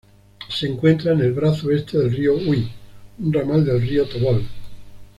[0.49, 2.67] Se encuentra en el brazo este del río Uy,
[3.19, 4.43] un ramal del río Tobol.